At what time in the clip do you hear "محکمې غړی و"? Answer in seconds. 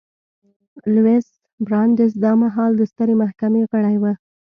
3.21-4.05